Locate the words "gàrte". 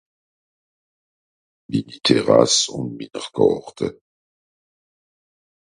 3.37-3.87